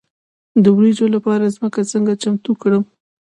[0.63, 2.83] د وریجو لپاره ځمکه څنګه چمتو کړم؟